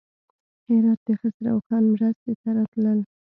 هراته 0.67 1.01
د 1.07 1.17
خسروخان 1.19 1.83
مرستې 1.93 2.33
ته 2.41 2.49
راتلل. 2.57 2.99